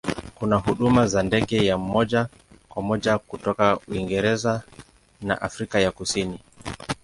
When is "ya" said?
1.65-1.77, 5.79-5.91